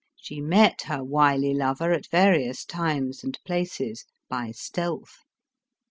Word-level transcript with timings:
281 0.25 0.25
she 0.25 0.41
met 0.41 0.81
her 0.87 1.03
wily 1.03 1.53
lover 1.53 1.91
at 1.93 2.09
various 2.09 2.65
times 2.65 3.23
and 3.23 3.37
places, 3.45 4.03
by 4.27 4.49
stealth. 4.49 5.17